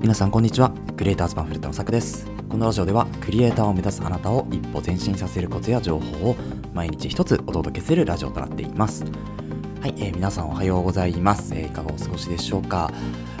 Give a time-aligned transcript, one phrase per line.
[0.00, 0.70] 皆さんこんにちは。
[0.96, 2.26] クリエイターズパンフレットのさくです。
[2.48, 6.36] このラジオではクリエイターを目指すあなたを一歩前進させるコツや情報を
[6.72, 9.04] 毎日一つお届けするラジオとなっています。
[9.80, 12.92] はい、えー、皆さんおはようございます、えー、いかがお過ごしでしょうか？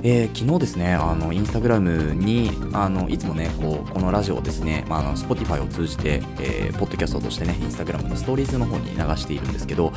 [0.02, 9.90] えー、昨日ですね、あのインスタグラムにあのいつもねこうこのラジオをですね、まあ、あの Spotify を通じて、えー、ポッドキャストとしてね、インスタグラムのストーリーズの方に流しているんですけど、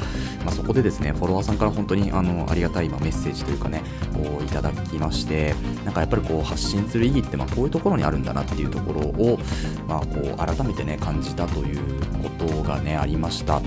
[0.44, 3.82] まあ、そこでですね、フォロワーさんから本当にあのありがたい、まあ、メッセージというかね、
[4.14, 9.40] こういただきまして、なんかやっぱりこう発信する意義って、まあ、こういうところにあるんだなっていうところを、
[9.88, 11.80] まあ、こう改めてね、感じたという
[12.22, 13.62] ことがね、ありました。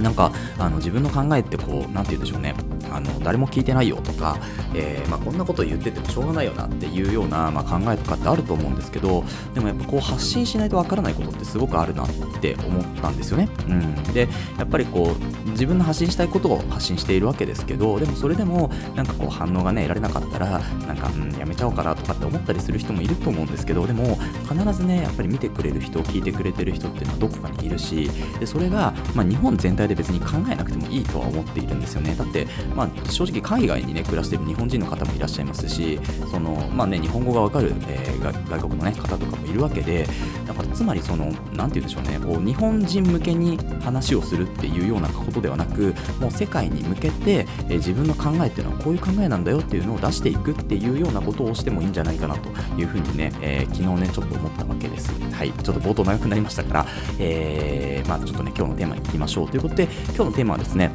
[0.00, 2.54] なんかあの自分の考えってこう何て言うんでしょうね。
[2.90, 4.38] あの誰も聞いてないよとか、
[4.74, 12.08] えー、まあ、こんなこと言っててもしょうがないよなっていうような、まあ、考えとかってあると思うんですけどでもやっぱこう発信しないとわからないことってすごくあるなっ
[12.40, 13.48] て思ったんですよね。
[13.68, 24.18] うん、でやっぱりこう自分の発信したいことを発信しているわけですけどでもそれでもなんかこう反応がね得られなかったらなんか、うん、やめちゃおうかなとかって思ったりする人もいると思うんですけどでも
[24.48, 36.00] 必ずねやっぱり見てくれる人聞いてくれてる人っていうのはどこかにいるしでそれが、まあ、日本全体で別に考えなくてもいいとは思っているんですよねだって、まあ、まあ正直海外にね暮らしている日本人の方もいらっしゃいますし
[36.30, 40.06] その、まあね、日本語がわかる、えー、外国の、ね、方とかもいるわけで
[40.46, 52.48] だからつまりその何て言うんでしょうねこう日本人向けに話をするっていうようなことではなくもう世界に向けて、えー、自分の考えっていうのはこういう考えなんだよっていうのを出していくっていうようなことをしてもいいんじゃないかなと
[52.80, 55.12] いうふうにね、えー、昨日ねちょっと思ったわけです。
[55.32, 56.86] はい、ちょっと冒頭長くなりましたから、
[57.18, 60.90] えー、まあ、ちょっとね今日のテーマに行きましょうということで今日のテーマはですね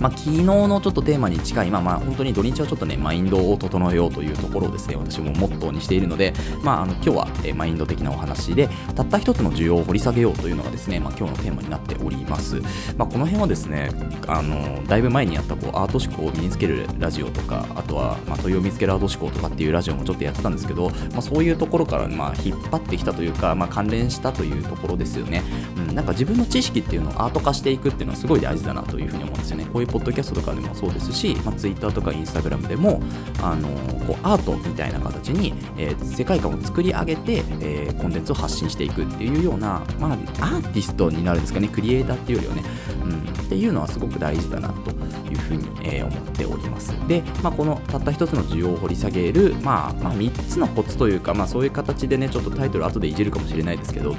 [0.00, 12.60] まあ、昨日のちょっとテーマに近い、まあ、まあ本当に土日はちょっとね、マインドを整えようというところをですね、私もモットーにしているので、まあ、あの今日は、えマインド的なお話で、たった一つの需要を掘り下げようというのがですね、まあ、今日のテーマになっております。
[12.96, 13.90] まあ、この辺はですね、
[14.26, 25.42] あのだいぶ前にやったこうアート思考を身につけるラジオとか、あとは、まあ、問いを見つけるアート思考とかっていうラジオもちょっとやってたんですけど、まあ、そういうところから、まあ、引っ張ってきたというか、まあ、関連したというところですよね。
[25.76, 29.66] うん、なんか自分の知識っていうのをアート化していくっていうのはすごい大事だなというふうに思うんですよね。
[29.72, 33.02] こういうポッドキャストとかでもそうですし、まあ、Twitter とか Instagram でも、
[33.42, 33.68] あの
[34.06, 41.68] こうアートみたいな形に、えー、世界観を作り上げて、えー、コンテンツを発信していくっていうような、まあ、アーティストになるんですかね。
[41.68, 42.62] クリエイターっていうよりはね、
[43.04, 44.90] うん、っていうのはすごく大事だなと
[45.30, 46.94] いうふうに、えー、思っております。
[47.08, 54.14] で、まあ、このたった一つの需要を掘り下げる、まあ、まあ、3つのコツというか、まあ、そういう形でねちょっとタイトル後でいじるかもしれないですけど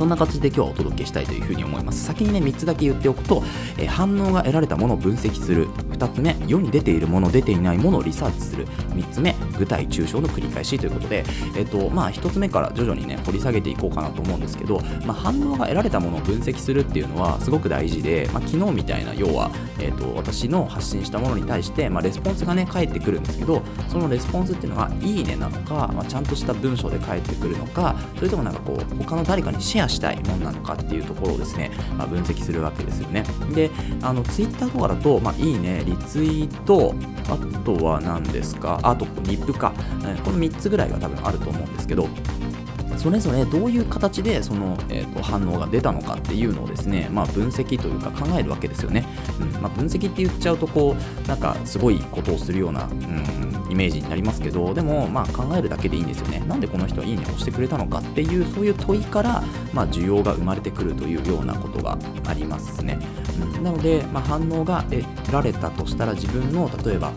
[0.00, 2.06] そんな形で今日はお届けしたいというふうに思います。
[2.06, 3.42] 先にね3つだけ言っておくと、
[3.76, 5.68] えー、反応が得られたものを分析する
[6.00, 11.24] 2つ目世に出ているもの出ていないものをリサーチする3つ目具体抽象の繰り返しということで、
[11.56, 33.24] えーとまあ、1つ目から徐々にね掘り下げていこうかなと思うんですけど、まあ、反応が得られたものを分析するっていうのはすごく大事で、まあ、昨日みたいな要は、えーと、私の発信したものに対して、まあ、レスポンスがね返ってくるんですけどそのレスポンスっていうのがいいねなのか、まあ、ちゃんとした文章で返ってくるのかそれともなんかこう他の誰かにシェアしたいものなのかっていうところをですね、まあ、分析するわけですよね。
[33.54, 33.70] で、
[34.02, 36.94] あの、ツイッターとかだと、まあ、いいね、リツイート、
[37.28, 39.72] あとは何ですか、あと、リップか、
[40.24, 42.08] この3つぐらいが多分あると思うんですけど、
[43.00, 49.06] それぞれどういう形でその、えーと、反応が出たのかっていうのをですね、まあ、分析というか考えるわけですよね。
[49.40, 56.40] うんまあ、分析って言っちゃうとこうなんかすごいことをするような、うん、イメージになりますけどでもまあ考えるだけでいいんですよね。
[56.46, 59.42] なんでこの人はいいねを押してくれたのかっていうそういう問いから、
[59.72, 61.96] まあ、需要が生まれてくるというようなことが
[62.26, 62.98] ありますね。
[63.62, 67.12] なので、まあ、反応が得られたとしたら自分の例えば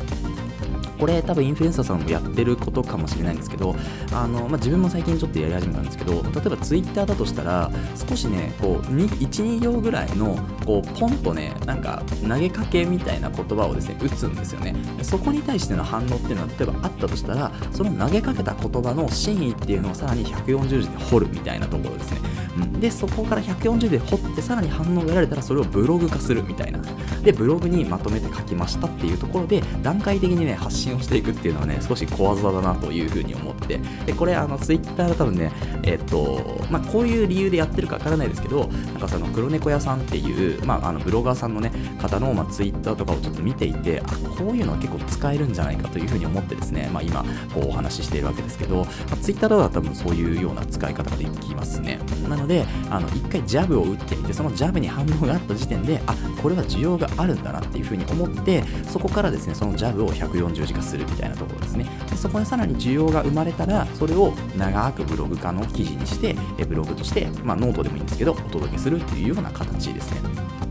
[1.04, 3.76] これ多分インフルエンサーさんもやってることかもしれないんですけど
[4.14, 7.70] あの、まあ、自分も最近ちょっとやり始めたんですけど例えばツイッターだとしたら
[8.08, 14.74] 少しねこう12行ぐらいのこうポンとねなんか投げかけみたいな言葉をですね打つんですよね。
[15.02, 22.20] そこに対しての反応っていうのは例えばあったとしたらその投げかけた言葉の真意っていうのをさらに140字で掘るみたいなところですね、
[22.60, 26.80] うん、でそこから140字で掘ってさらに反応が得られたらそれをブログ化するみたいな。
[27.24, 33.80] でブログにまとめて書きましたっていうところで段階的にね発信をしていくっていうのはね少し小技だなというふうに思っで
[34.18, 35.52] これあのツイッターで多分ね
[35.84, 41.72] えっ、とまあこういう理由でやってるかわからないですけどなんかその黒猫屋さんっていうまああのブロガーさんのね
[42.02, 47.24] 方のまあツイッターとかをちょっと見ていてあこういうのは結構使えるんじゃないかというふうに思ってですねまあ今
[47.54, 52.00] こうお話ししているわけですけど、まあ、ツイッターとかは多分そういうような使い方ができますね。
[52.28, 61.86] なのであの一回ジャブを打ってみてそのジャブに反応があった時点であこれは需要があるんだなっていうふうに思ってそこからですねそのジャブを140字化するみたいなところですね。
[62.10, 66.36] でそこでさらに需要が生まれたらそれを長くブログ化の記事にして
[66.66, 70.63] ブログとして、まあ、ノートでもいいんですけどお届けするっていうような形ですね。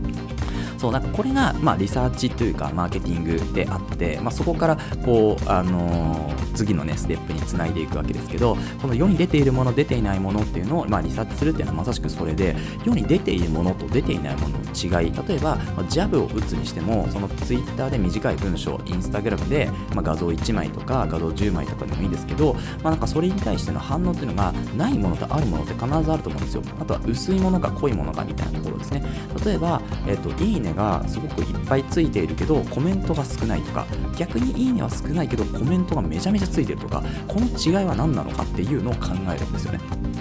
[0.83, 4.75] そうなんかこれが、まあ、リサーチというかマーケティングであって、まあ、そこから
[5.05, 26.63] こう、あのー次のねステップにつないでいくわけですけどこの世に出ているもの出ていないものっていうのを、まあ、リサーチするっていうのはまさしくそれで世に出ているものと出ていないものの違い例えば、まあ、ジャブを打つにしてもそのツイッターで短い文章インスタグラムで、まあ、画像1枚とか画像10枚とかでもいいですけど、まあ、なんかそれに対しての反応っていうのがないものとあるものって必ずあると思うんですよ。
[26.79, 29.03] あとは薄いものか濃いものかみたいなところですね。
[29.45, 33.85] 例えば、えっ、といいねがすごくいっぱいついているけどコメントが少ないとか
[34.17, 40.12] 逆にいいねは少ないけどコメントがめちゃめちゃついてるとかこの違いは何なのかっていうのを考えるんですよね。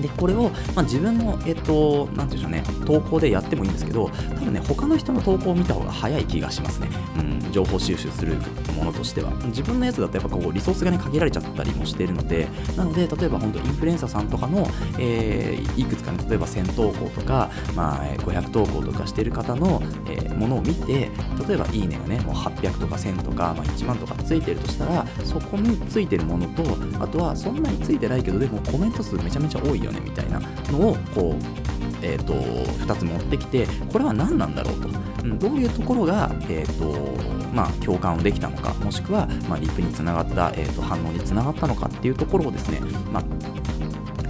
[0.00, 6.88] でこれを、まあ、自分の、えっと、なんていうんでしょうね、投稿でやってもいいんですけど、多分ね、他の人の投稿を見た方が早い気がしますね。
[7.18, 8.34] うん、情報収集する
[8.76, 9.32] ものとしては。
[9.46, 14.66] 自分のやつだとやっぱこうリソースがね、限られちゃったりもしているので、なので、例えば本当インフルエンサーさんとかの、
[14.98, 21.10] えー、いくつかね、例えば1000投稿とか、まあ、500投稿とかしてる方の、えー、ものを見て、
[21.48, 26.64] 例えばいいねがね、もう800とか1000とか、まあ、1万とかついてるとしたら、そこについてるものと、
[27.00, 30.40] あとはそんなについてないけど、でもコメント数めちゃめちゃ多いよねみたいな
[30.70, 31.70] のをこう
[32.02, 34.88] えーと、2つ持ってきてこれは何なんだろうと、
[35.22, 42.80] うん、どういうところが、えーとまあ、共感をできたのかもしくは、まあ、リプにつながった、えーと反応につながったのかっていうところをですね、
[43.12, 43.24] まあ、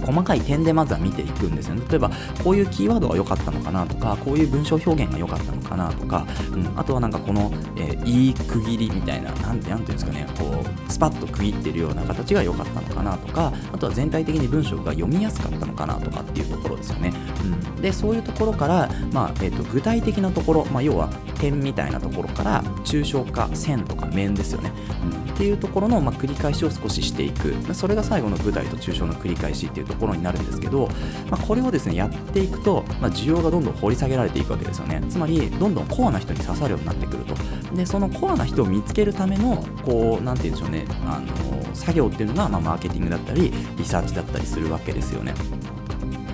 [0.01, 1.83] 細かい点でまずは見ていくんですよね。
[1.89, 2.11] 例えば
[2.43, 17.13] こういうキーワードが良かったのかなとかこういう文章表現が良かったのかなとか、うん、あとはなんかこの、えー、いい区切りみたいななんてなんていうんですかねこうスパッと区切ってるような形が良かったのかなとかあとは全体的に文章が読みやすかったのかなとかっていうところですよね、
[17.43, 21.09] うん、でそういうところから、まあえーと、具体的なところ、まあ、要は
[21.39, 24.71] 点みたいなところから抽象化線とか面ですよね、
[25.03, 27.55] うん、っていうところの、まあ、繰り返しを少ししていく。
[27.73, 30.87] それが最後の具体と抽象の繰り返しっていうところになるんですけど、
[31.29, 35.01] まあ、これをですねやっていくと、ま、需要がどんどん掘り下げられていくわけですよね。
[35.09, 37.35] つまりどんどんコアな人に刺さるようになってくると。
[37.75, 40.85] でそのコアな人を見つけるためのこうなんて言うんでしょうね。
[41.07, 45.33] あの作業っていうのが、ま、マーケティングだったりリサーチだったりするわけですよね。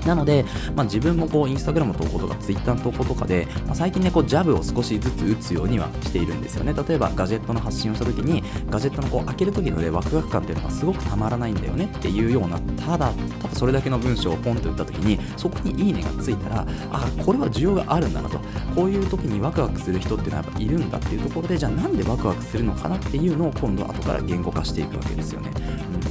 [0.05, 0.45] なので、
[0.75, 6.73] まあ、自分もこうインスタグラムの投稿とかツイッターの投稿とかで、まあ、最近ねこうジャブを少しずつ打つようにはしているんですよね。
[6.73, 13.11] 例えばガジェットの発信をした時にガジェットのこう開ける時のねワクワク感っていうのがすごくたまらないんだよねっていうようなただ
[13.41, 18.39] ただそれだけの文章をポンと打った時にそこにいいねがついたらあこれは需要があるんだなと。
[18.75, 25.51] こういう時にワクワクする人っていうのはやっぱいるんだっていうところでじゃあなんでワクワクするのかなっていうのを今度後から言語化していくわけですよね、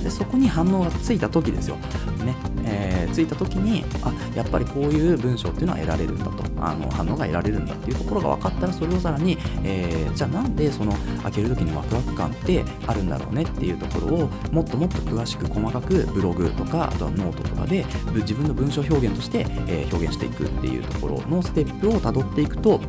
[0.03, 1.77] でそこに反応がついた時ですよ。
[2.25, 2.35] ね、
[2.65, 6.47] えー、ついた時にあやっぱりこういう文章っていうのは得られるんだと。
[6.59, 10.93] あの反応が得られるんだっていうところが分かったらそれをさらに、えー、じゃあなんでその
[11.23, 17.85] 開ける時にワクワク感ってあるんだろうねっていうところをもっともっと詳しく細かくブログとかあとはノートとかで
[18.15, 22.81] 自分の文章表現として、えー、表現していくっていうところのステップをたどっていくと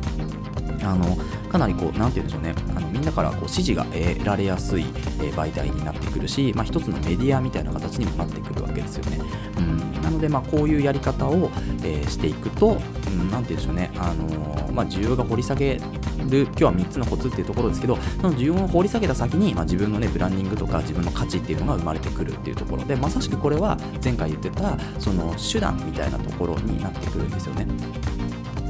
[0.82, 1.16] あの
[1.48, 2.54] かなりこう、なんて言うんでしょうね、
[2.98, 9.20] みんなからこう支持が得られやすい、媒体になってくるし、まあ、一つのメディアみたいな形にもなってくるわけですよね。
[9.56, 11.48] うん、なので、まあ、こういうやり方を、
[11.84, 15.80] えー、していくと、うん、なんて言うんでしょうね、あのー、まあ、需要が掘り下げ
[16.28, 27.64] る、今日は3つのコツっていうところですけど、その需要を掘り下げた先に、まあ、自分のね、ブランディングとか自分の価値っていうのが生まれてくるっていうところで、まさしくこれは前回言ってた、その手段みたいなところになってくるんですよね。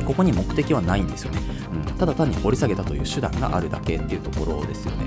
[0.08, 1.40] ここに目的はないんですよね、
[1.86, 5.06] うん、ただ単に掘り下げたという手段があるだけっていうところですよね、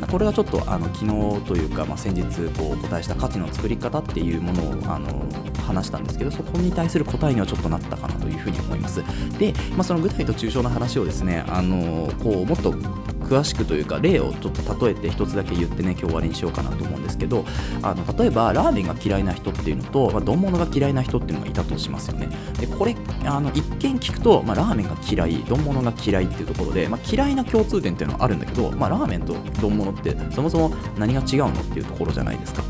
[0.00, 2.22] うん、これがちょっとあの昨日というか、まあ、先日
[2.58, 5.08] こうお答えした価値の作り方っていうものをあの
[5.60, 9.02] 話したんですけどそこに対する答えにはちょっとなったかなというふうに思います。
[9.38, 12.74] で、まあ、その具体と抽象の話をですねあのこうもっと
[13.30, 17.44] 詳しくというか例をちょっと例えて一つだけ言ってね今日終わりにしようかなと思うんですけど
[17.80, 22.28] あの例えばラーメンが嫌いな人っていうのと、まあ、丼物が嫌いな人っていうのがいたとしますよね。
[22.58, 32.64] でこれあの一見聞くと、まあ、ラーメンが嫌い丼物が嫌いっていうところで、まあ、嫌いな共通点っていうのはあるんだけど、まあ、ラーメンと丼物ってそもそも何が違うのっていうところじゃないですか、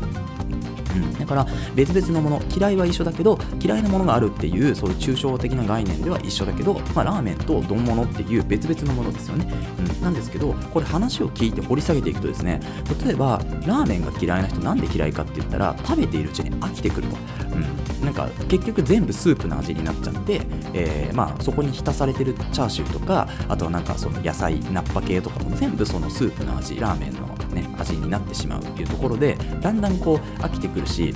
[1.31, 12.59] から別々のもの嫌いは一緒だけど嫌いなものがあるっていうそういう抽象的な概念では一緒だけど、まあ、ラーメンと丼物っていう別々のものですよね、うん、なんですけどこれ話を聞いて掘り下げていくとですね
[13.05, 17.15] 例えばラーメンが嫌いな人なんで嫌いかって言ったら食べているうちに飽きてくると、
[17.55, 20.41] うん、なんか結局全部スープの味になっちゃって、
[20.73, 31.13] えー、まあそこに浸されてるチャーシューとかあとはなんかその野菜ナッパ系とかも全部そのスープの味ラーメンのね味になってしまうっていうところでだんだんこう飽きてくるし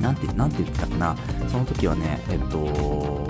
[0.00, 1.16] なんてなんて言ってたかな。
[1.48, 3.28] その時はねえっと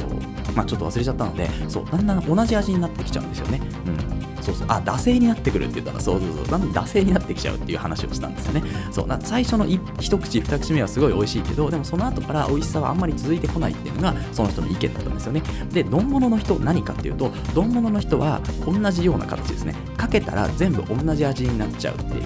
[0.54, 3.60] まあちょっと忘れちゃったのでそうだんだん同じ味になってきちゃうんですよね。
[3.86, 4.20] うん。
[4.42, 4.66] そうそう。
[4.68, 6.46] あ惰性になってくるって言ったらそうそうそう。
[6.48, 8.62] なんで惰性になってきちゃうっていう話をしたんですよね。
[8.90, 9.06] そう。
[9.06, 15.42] な最初の一口二口目はすごい美味しいけどでもその後から美味しさはあんまり続いてこないっていうのがその人の意見だったんですよね。
[15.72, 19.74] で丼物の人何かっていうと丼物の人は同じような形ですね。
[19.96, 22.24] かけたら全部同じ味になっちゃうっていう、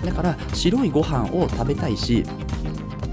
[0.00, 0.06] うん。
[0.06, 2.24] だから白いご飯を食べたいし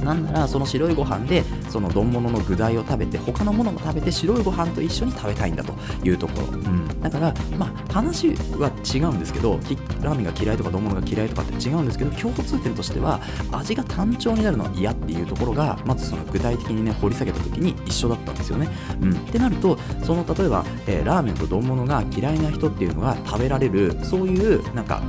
[0.03, 9.59] なんならその白いご飯でその丼物の具材を食べて他のものも食べて白いご飯と一緒に食べたいんだというところ、うん、だからまあ話は違うんですけど
[10.01, 13.19] ラーメンが嫌いとか丼物が嫌いとかって違うんですけど共通点としては
[13.51, 18.69] 味が単調になるのは嫌っていうところがまずその具体的にね掘り下げた時に一緒だったんですよね、
[19.01, 25.01] うん、ってなるとその例えば、えー、ラーメンと丼物が嫌いな人っていうのが食べられるそういうなんか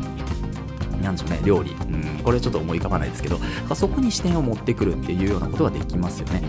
[1.02, 3.38] なんでしょうね、料理、うん、これちょっと思い浮かばないですけど、
[3.74, 6.42] そこに視点を持ってくるっていうようなことができますよね。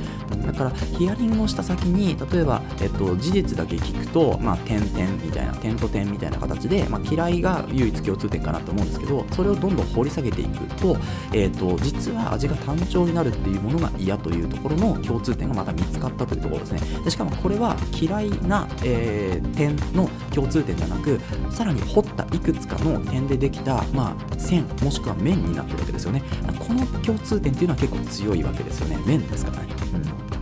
[0.46, 10.98] だから、ヒアリングをした先に、例えば、えっと、事実だけ聞くと、まあ、点々みたいな、点と点みたいな形で、まあ、嫌いが唯一共通点かなと思うんですけど、それをどんどん掘り下げていくと、
[11.32, 16.82] えっと、実は味が単調になるっていうものが嫌というところの共通点がまた見つかったというところですね。
[17.04, 21.20] でしかもこれは嫌いな、えー、点の共通点じゃなく、
[21.50, 26.22] さらに掘ったいくつかの点でできた、まあ、線もしくは面になってるわけですよね。
[26.60, 28.98] この共通点っていうのは結構強いわけですよね。
[29.06, 30.33] 面ですからね、うん。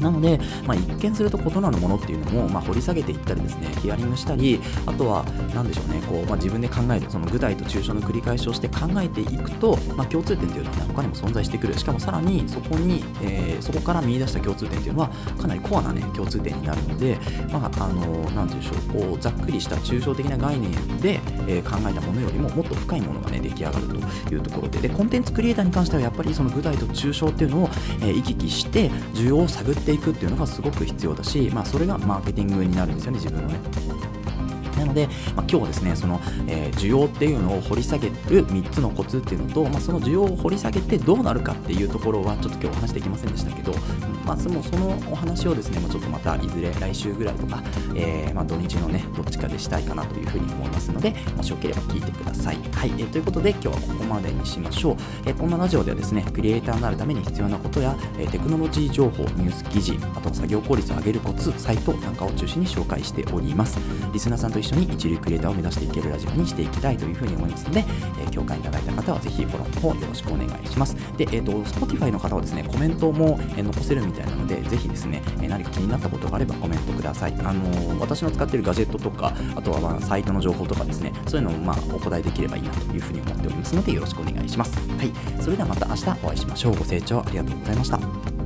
[0.00, 5.24] なので、まあ、一見すると異なるものっていうのも、まあ、掘り下げていったりですね、ヒアリングしたり、あとは、
[5.54, 11.76] なんでしょうね、こう、まあ、自分で考える、その具体と抽象の繰り返しをして考えていくと、まあ、共通点っていうのは、ね、他にも存在してくる。
[11.78, 15.08] しかもさらに、そこに、えー、そこから見出した共通点っていうのは、
[15.40, 17.18] かなりコアなね、共通点になるので、
[17.50, 34.17] まあ、あの、なんていうんでしょう、こう、ざっくりした抽象的な概念で、えー、考えたものよりも、もっと深いものがね、出来上がるというところで、で、コンテンツクリエイターに関しては、やっぱりその具体と抽象っていうのを、えー、行き来して、需要を探ってしていくっていうのがすごく必要だし、まあ、それがマーケティングになるんですよね、自分のね。
[34.78, 38.14] なので、まあ、今日はですね、その、えー、需要っていうのを掘り下げる
[38.46, 43.72] 3つのコツっていうのと、まあ、その需要を掘り下げてどうなるかっていうところは、ちょっと今日お話できませんでしたけど、
[44.24, 47.62] まあ、そのそのお話をですね、まあ、ちょっとまたいずれ来週ぐらいとか、
[47.94, 52.56] えー、まあ、土日のね、どっちかでしたいかなというふうに思いますので、もしよければ聞いてください。
[52.72, 54.96] はい、えー、ということで、今日はここまでにしましょう。
[55.26, 63.78] えー、こんなラジオではですね、クリエイターになるために必要なことや、えテクノロジー情報、ニュース記事、あと作業効率を上げるコツ、サイトなんかを中心に紹介しております。
[64.12, 67.80] リスナーさんと一緒に一流クリエイターを目指していけるラジオにしていきたいというふうに思いますので、
[68.20, 70.96] えー、共感いただいた方はぜひフォローの方よろしくお願いします。
[71.16, 77.34] で、えっ、ー、と、Spotify の方はですね、コメントも、え残せるみたいなので、ぜひですね、え何か気になったことがあればコメントください。
[77.44, 84.78] あの、私の使っているガジェットとか、あとはまあサイトの情報とかですね、そういうのをまあお答えできればいいなというふうに思っておりますので、よろしくお願いします。
[84.96, 85.12] はい。
[85.40, 86.76] それではまた明日お会いしましょう。
[86.76, 88.37] ご清聴ありがとうございました。